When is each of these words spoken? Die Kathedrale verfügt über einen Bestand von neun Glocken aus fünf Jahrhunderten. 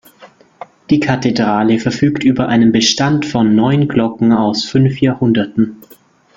Die 0.89 0.99
Kathedrale 0.99 1.77
verfügt 1.77 2.23
über 2.23 2.47
einen 2.47 2.71
Bestand 2.71 3.23
von 3.23 3.53
neun 3.53 3.87
Glocken 3.87 4.31
aus 4.33 4.63
fünf 4.65 4.99
Jahrhunderten. 4.99 5.79